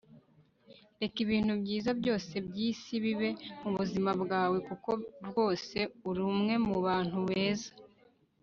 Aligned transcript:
reka 1.01 1.17
ibintu 1.25 1.53
byiza 1.61 1.91
byose 1.99 2.33
byisi 2.47 2.93
bibe 3.03 3.29
mubuzima 3.61 4.11
bwawe 4.21 4.57
kuko 4.67 4.89
rwose 5.27 5.77
uri 6.09 6.21
umwe 6.31 6.53
mubantu 6.67 7.17
beza 7.29 7.71